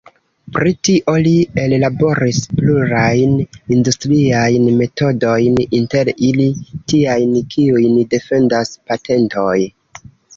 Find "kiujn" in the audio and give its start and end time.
7.55-8.01